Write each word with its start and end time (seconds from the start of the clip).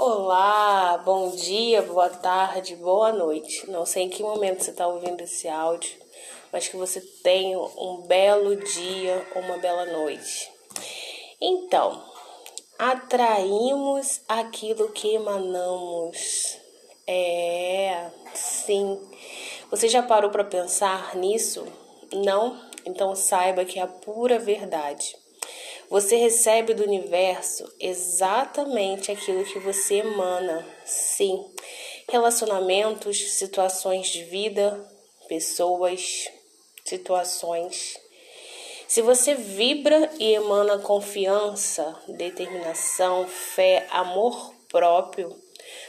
Olá, 0.00 1.02
bom 1.04 1.30
dia, 1.30 1.82
boa 1.82 2.08
tarde, 2.08 2.76
boa 2.76 3.10
noite. 3.10 3.68
Não 3.68 3.84
sei 3.84 4.04
em 4.04 4.08
que 4.08 4.22
momento 4.22 4.62
você 4.62 4.70
está 4.70 4.86
ouvindo 4.86 5.20
esse 5.22 5.48
áudio, 5.48 5.90
mas 6.52 6.68
que 6.68 6.76
você 6.76 7.00
tenha 7.00 7.58
um 7.58 8.02
belo 8.06 8.54
dia 8.54 9.26
ou 9.34 9.42
uma 9.42 9.58
bela 9.58 9.84
noite. 9.86 10.52
Então, 11.40 12.00
atraímos 12.78 14.20
aquilo 14.28 14.92
que 14.92 15.14
emanamos. 15.14 16.56
É, 17.04 18.08
sim. 18.34 19.00
Você 19.68 19.88
já 19.88 20.00
parou 20.00 20.30
para 20.30 20.44
pensar 20.44 21.16
nisso? 21.16 21.66
Não? 22.12 22.56
Então 22.86 23.16
saiba 23.16 23.64
que 23.64 23.80
é 23.80 23.82
a 23.82 23.88
pura 23.88 24.38
verdade. 24.38 25.16
Você 25.90 26.16
recebe 26.16 26.74
do 26.74 26.84
universo 26.84 27.64
exatamente 27.80 29.10
aquilo 29.10 29.44
que 29.44 29.58
você 29.58 29.96
emana. 29.96 30.66
Sim, 30.84 31.50
relacionamentos, 32.10 33.32
situações 33.32 34.08
de 34.08 34.24
vida, 34.24 34.86
pessoas, 35.28 36.30
situações. 36.84 37.98
Se 38.86 39.00
você 39.00 39.34
vibra 39.34 40.10
e 40.18 40.34
emana 40.34 40.78
confiança, 40.78 41.98
determinação, 42.06 43.26
fé, 43.26 43.86
amor 43.90 44.54
próprio, 44.68 45.34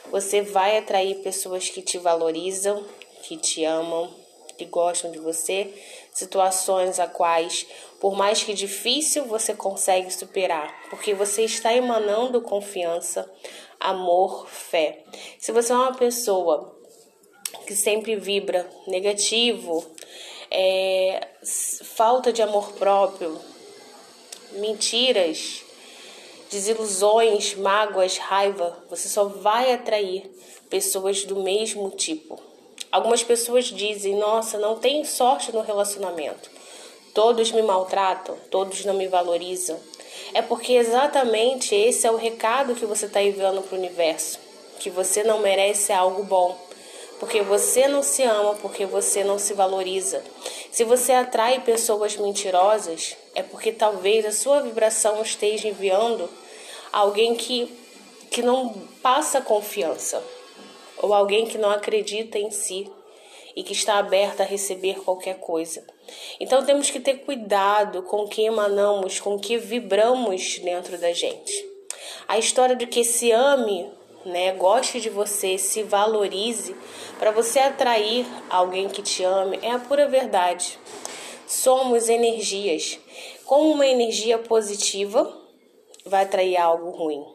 você 0.09 0.41
vai 0.41 0.77
atrair 0.77 1.15
pessoas 1.21 1.69
que 1.69 1.81
te 1.81 1.97
valorizam, 1.97 2.85
que 3.23 3.35
te 3.35 3.65
amam, 3.65 4.13
que 4.57 4.65
gostam 4.65 5.11
de 5.11 5.19
você, 5.19 5.73
situações 6.19 6.99
a 6.99 7.07
quais, 7.07 7.65
por 7.99 8.15
mais 8.15 8.43
que 8.43 8.53
difícil, 8.53 9.25
você 9.25 9.53
consegue 9.53 10.11
superar, 10.11 10.73
porque 10.89 11.13
você 11.13 11.43
está 11.43 11.73
emanando 11.73 12.41
confiança, 12.41 13.31
amor, 13.79 14.47
fé. 14.47 15.03
Se 15.39 15.51
você 15.51 15.71
é 15.71 15.75
uma 15.75 15.95
pessoa 15.95 16.77
que 17.65 17.75
sempre 17.75 18.15
vibra 18.15 18.69
negativo, 18.87 19.85
é, 20.51 21.27
falta 21.83 22.31
de 22.33 22.41
amor 22.41 22.73
próprio, 22.73 23.39
mentiras, 24.53 25.63
desilusões, 26.51 27.55
mágoas, 27.55 28.17
raiva, 28.17 28.83
você 28.89 29.07
só 29.07 29.25
vai 29.25 29.71
atrair 29.71 30.29
pessoas 30.69 31.23
do 31.23 31.37
mesmo 31.37 31.89
tipo. 31.91 32.48
Algumas 32.91 33.23
pessoas 33.23 33.65
dizem: 33.65 34.15
Nossa, 34.15 34.57
não 34.57 34.75
tenho 34.75 35.05
sorte 35.05 35.51
no 35.51 35.61
relacionamento. 35.61 36.49
Todos 37.13 37.51
me 37.51 37.61
maltratam, 37.61 38.35
todos 38.49 38.83
não 38.83 38.95
me 38.95 39.07
valorizam. 39.07 39.79
É 40.33 40.41
porque 40.41 40.73
exatamente 40.73 41.75
esse 41.75 42.07
é 42.07 42.11
o 42.11 42.15
recado 42.15 42.75
que 42.75 42.85
você 42.85 43.05
está 43.05 43.21
enviando 43.21 43.61
para 43.61 43.75
o 43.75 43.79
universo: 43.79 44.39
que 44.79 44.89
você 44.89 45.23
não 45.23 45.39
merece 45.39 45.93
algo 45.93 46.23
bom, 46.23 46.57
porque 47.19 47.41
você 47.41 47.87
não 47.87 48.01
se 48.01 48.23
ama, 48.23 48.55
porque 48.55 48.87
você 48.87 49.23
não 49.23 49.37
se 49.37 49.53
valoriza. 49.53 50.23
Se 50.71 50.83
você 50.83 51.11
atrai 51.11 51.61
pessoas 51.61 52.15
mentirosas, 52.15 53.15
é 53.35 53.43
porque 53.43 53.71
talvez 53.71 54.25
a 54.25 54.31
sua 54.31 54.61
vibração 54.61 55.21
esteja 55.21 55.67
enviando 55.67 56.27
alguém 56.91 57.35
que, 57.35 57.71
que 58.31 58.41
não 58.41 58.69
passa 59.03 59.41
confiança 59.41 60.23
ou 61.01 61.13
alguém 61.13 61.45
que 61.45 61.57
não 61.57 61.69
acredita 61.69 62.37
em 62.37 62.51
si 62.51 62.89
e 63.55 63.63
que 63.63 63.73
está 63.73 63.95
aberta 63.95 64.43
a 64.43 64.45
receber 64.45 65.01
qualquer 65.01 65.39
coisa. 65.39 65.83
Então 66.39 66.65
temos 66.65 66.89
que 66.89 66.99
ter 66.99 67.19
cuidado 67.19 68.03
com 68.03 68.23
o 68.23 68.27
que 68.27 68.41
emanamos, 68.41 69.19
com 69.19 69.35
o 69.35 69.39
que 69.39 69.57
vibramos 69.57 70.59
dentro 70.59 70.97
da 70.97 71.11
gente. 71.11 71.67
A 72.27 72.37
história 72.37 72.75
de 72.75 72.87
que 72.87 73.03
se 73.03 73.31
ame, 73.31 73.89
né, 74.25 74.53
goste 74.53 74.99
de 74.99 75.09
você, 75.09 75.57
se 75.57 75.83
valorize, 75.83 76.75
para 77.17 77.31
você 77.31 77.59
atrair 77.59 78.25
alguém 78.49 78.87
que 78.87 79.01
te 79.01 79.23
ame, 79.23 79.59
é 79.61 79.71
a 79.71 79.79
pura 79.79 80.07
verdade. 80.07 80.79
Somos 81.47 82.09
energias. 82.09 82.99
Como 83.45 83.71
uma 83.71 83.87
energia 83.87 84.37
positiva 84.37 85.35
vai 86.05 86.23
atrair 86.23 86.57
algo 86.57 86.91
ruim. 86.91 87.25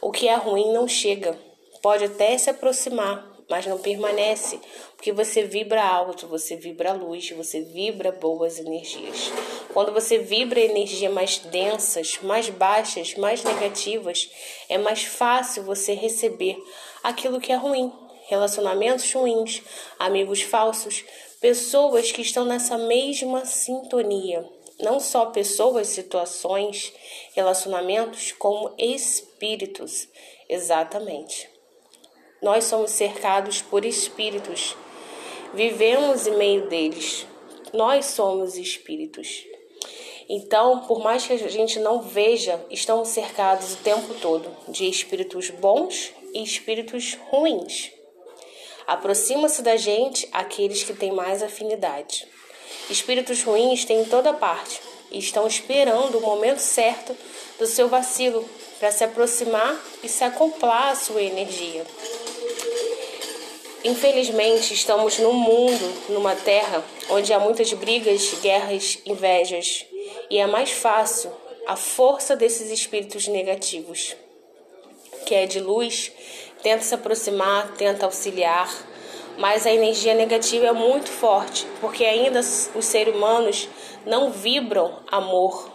O 0.00 0.10
que 0.10 0.28
é 0.28 0.34
ruim 0.34 0.72
não 0.72 0.86
chega 0.86 1.45
Pode 1.86 2.02
até 2.02 2.36
se 2.36 2.50
aproximar, 2.50 3.24
mas 3.48 3.64
não 3.64 3.78
permanece, 3.78 4.58
porque 4.96 5.12
você 5.12 5.44
vibra 5.44 5.80
alto, 5.80 6.26
você 6.26 6.56
vibra 6.56 6.92
luz, 6.92 7.30
você 7.30 7.60
vibra 7.60 8.10
boas 8.10 8.58
energias. 8.58 9.30
Quando 9.72 9.92
você 9.92 10.18
vibra 10.18 10.58
energia 10.58 11.08
mais 11.08 11.38
densas, 11.38 12.18
mais 12.20 12.48
baixas, 12.48 13.14
mais 13.14 13.44
negativas, 13.44 14.28
é 14.68 14.76
mais 14.76 15.04
fácil 15.04 15.62
você 15.62 15.92
receber 15.94 16.60
aquilo 17.04 17.40
que 17.40 17.52
é 17.52 17.56
ruim, 17.56 17.92
relacionamentos 18.26 19.12
ruins, 19.12 19.62
amigos 19.96 20.42
falsos, 20.42 21.04
pessoas 21.40 22.10
que 22.10 22.22
estão 22.22 22.44
nessa 22.44 22.76
mesma 22.76 23.44
sintonia. 23.44 24.44
Não 24.80 24.98
só 24.98 25.26
pessoas, 25.26 25.86
situações, 25.86 26.92
relacionamentos, 27.32 28.32
como 28.32 28.74
espíritos. 28.76 30.08
Exatamente. 30.48 31.54
Nós 32.46 32.62
somos 32.62 32.92
cercados 32.92 33.60
por 33.60 33.84
espíritos. 33.84 34.76
Vivemos 35.52 36.28
em 36.28 36.36
meio 36.36 36.68
deles. 36.68 37.26
Nós 37.72 38.06
somos 38.06 38.56
espíritos. 38.56 39.44
Então, 40.28 40.82
por 40.82 41.00
mais 41.00 41.26
que 41.26 41.32
a 41.32 41.48
gente 41.48 41.80
não 41.80 42.00
veja, 42.00 42.64
estamos 42.70 43.08
cercados 43.08 43.74
o 43.74 43.78
tempo 43.78 44.14
todo 44.22 44.48
de 44.68 44.88
espíritos 44.88 45.50
bons 45.50 46.12
e 46.32 46.40
espíritos 46.40 47.18
ruins. 47.30 47.90
Aproxima-se 48.86 49.60
da 49.60 49.76
gente 49.76 50.28
aqueles 50.30 50.84
que 50.84 50.94
têm 50.94 51.10
mais 51.10 51.42
afinidade. 51.42 52.28
Espíritos 52.88 53.42
ruins 53.42 53.84
têm 53.84 54.02
em 54.02 54.04
toda 54.04 54.32
parte 54.32 54.80
e 55.10 55.18
estão 55.18 55.48
esperando 55.48 56.18
o 56.18 56.20
momento 56.20 56.60
certo 56.60 57.12
do 57.58 57.66
seu 57.66 57.88
vacilo 57.88 58.48
para 58.78 58.92
se 58.92 59.02
aproximar 59.02 59.84
e 60.04 60.08
se 60.08 60.22
acoplar 60.22 60.90
à 60.90 60.94
sua 60.94 61.22
energia. 61.22 61.84
Infelizmente, 63.84 64.74
estamos 64.74 65.18
num 65.18 65.32
mundo, 65.32 66.02
numa 66.08 66.34
terra, 66.34 66.84
onde 67.10 67.32
há 67.32 67.38
muitas 67.38 67.72
brigas, 67.72 68.34
guerras, 68.42 68.98
invejas, 69.06 69.86
e 70.30 70.38
é 70.38 70.46
mais 70.46 70.70
fácil 70.70 71.32
a 71.66 71.76
força 71.76 72.34
desses 72.34 72.70
espíritos 72.70 73.28
negativos, 73.28 74.16
que 75.24 75.34
é 75.34 75.46
de 75.46 75.60
luz, 75.60 76.12
tenta 76.62 76.82
se 76.82 76.94
aproximar, 76.94 77.74
tenta 77.76 78.06
auxiliar, 78.06 78.72
mas 79.38 79.66
a 79.66 79.72
energia 79.72 80.14
negativa 80.14 80.66
é 80.66 80.72
muito 80.72 81.10
forte, 81.10 81.66
porque 81.80 82.04
ainda 82.04 82.40
os 82.40 82.84
seres 82.84 83.14
humanos 83.14 83.68
não 84.06 84.30
vibram 84.30 85.00
amor, 85.08 85.70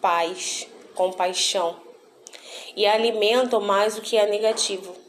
paz, 0.00 0.68
compaixão. 0.94 1.76
E 2.76 2.86
alimentam 2.86 3.60
mais 3.60 3.96
o 3.96 4.02
que 4.02 4.16
é 4.16 4.26
negativo. 4.26 5.05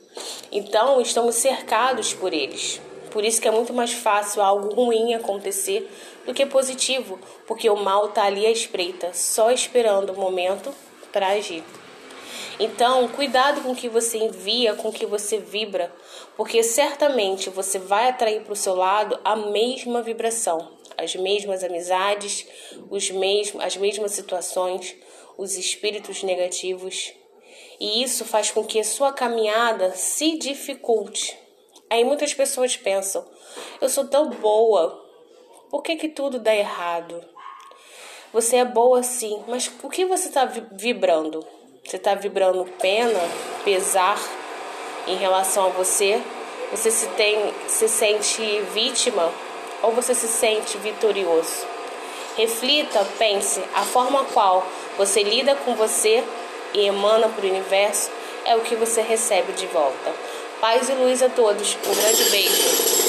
Então, 0.51 1.01
estamos 1.01 1.35
cercados 1.35 2.13
por 2.13 2.33
eles. 2.33 2.79
Por 3.11 3.23
isso 3.23 3.41
que 3.41 3.47
é 3.47 3.51
muito 3.51 3.73
mais 3.73 3.93
fácil 3.93 4.41
algo 4.41 4.73
ruim 4.73 5.13
acontecer 5.13 5.89
do 6.25 6.33
que 6.33 6.45
positivo, 6.45 7.19
porque 7.45 7.69
o 7.69 7.75
mal 7.75 8.07
está 8.07 8.23
ali 8.23 8.45
à 8.45 8.51
espreita, 8.51 9.13
só 9.13 9.51
esperando 9.51 10.11
o 10.11 10.19
momento 10.19 10.73
para 11.11 11.29
agir. 11.29 11.63
Então, 12.59 13.07
cuidado 13.09 13.61
com 13.61 13.71
o 13.71 13.75
que 13.75 13.87
você 13.87 14.17
envia, 14.17 14.73
com 14.73 14.89
o 14.89 14.93
que 14.93 15.05
você 15.05 15.37
vibra, 15.37 15.93
porque 16.35 16.63
certamente 16.63 17.49
você 17.49 17.77
vai 17.77 18.09
atrair 18.09 18.41
para 18.41 18.53
o 18.53 18.55
seu 18.55 18.75
lado 18.75 19.19
a 19.23 19.35
mesma 19.35 20.01
vibração, 20.01 20.71
as 20.97 21.15
mesmas 21.15 21.63
amizades, 21.63 22.47
os 22.89 23.11
mesmos, 23.11 23.63
as 23.63 23.77
mesmas 23.77 24.11
situações, 24.11 24.95
os 25.37 25.55
espíritos 25.55 26.23
negativos 26.23 27.13
e 27.79 28.03
isso 28.03 28.25
faz 28.25 28.51
com 28.51 28.63
que 28.63 28.83
sua 28.83 29.13
caminhada 29.13 29.91
se 29.91 30.37
dificulte. 30.37 31.37
Aí 31.89 32.03
muitas 32.03 32.33
pessoas 32.33 32.75
pensam: 32.75 33.25
eu 33.79 33.89
sou 33.89 34.07
tão 34.07 34.29
boa, 34.29 35.03
por 35.69 35.81
que, 35.81 35.95
que 35.95 36.09
tudo 36.09 36.39
dá 36.39 36.55
errado? 36.55 37.23
Você 38.33 38.57
é 38.57 38.65
boa 38.65 39.03
sim, 39.03 39.43
mas 39.47 39.71
o 39.81 39.89
que 39.89 40.05
você 40.05 40.27
está 40.27 40.45
vibrando? 40.45 41.45
Você 41.83 41.95
está 41.95 42.13
vibrando 42.13 42.65
pena, 42.79 43.19
pesar 43.63 44.19
em 45.07 45.15
relação 45.15 45.67
a 45.67 45.69
você? 45.69 46.21
Você 46.71 46.91
se, 46.91 47.07
tem, 47.11 47.53
se 47.67 47.87
sente 47.87 48.41
vítima 48.73 49.31
ou 49.81 49.91
você 49.93 50.13
se 50.13 50.27
sente 50.27 50.77
vitorioso? 50.79 51.65
Reflita, 52.35 53.05
pense 53.17 53.63
a 53.73 53.83
forma 53.83 54.25
qual 54.25 54.65
você 54.97 55.23
lida 55.23 55.55
com 55.55 55.75
você 55.75 56.23
e 56.77 56.85
emana 56.85 57.27
para 57.27 57.43
o 57.43 57.49
universo 57.49 58.11
é 58.45 58.55
o 58.55 58.61
que 58.61 58.75
você 58.75 59.01
recebe 59.01 59.51
de 59.53 59.65
volta. 59.67 60.13
Paz 60.61 60.87
e 60.89 60.93
luz 60.93 61.23
a 61.23 61.29
todos. 61.29 61.75
Um 61.85 61.95
grande 61.95 62.23
beijo. 62.29 63.06